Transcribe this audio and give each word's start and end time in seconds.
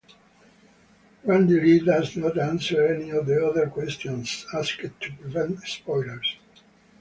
Randy 1.23 1.59
Le 1.79 1.85
does 1.85 2.17
not 2.17 2.39
answer 2.39 2.87
any 2.87 3.11
of 3.11 3.27
the 3.27 3.45
other 3.45 3.67
questions 3.69 4.47
asked 4.51 4.79
to 4.99 5.13
prevent 5.19 5.61
spoilers. 5.61 6.37